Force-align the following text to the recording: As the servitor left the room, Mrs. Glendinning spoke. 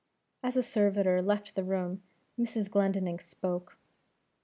As 0.41 0.55
the 0.55 0.63
servitor 0.63 1.21
left 1.21 1.53
the 1.53 1.63
room, 1.63 2.01
Mrs. 2.39 2.71
Glendinning 2.71 3.19
spoke. 3.19 3.77